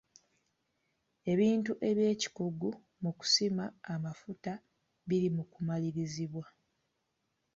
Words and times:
Ebintu 1.31 1.71
eby'ekikugu 1.89 2.69
mu 3.03 3.11
kusima 3.19 3.65
amafuta 3.93 4.53
biri 5.07 5.29
mu 5.35 5.43
kumalirizibwa. 5.51 6.45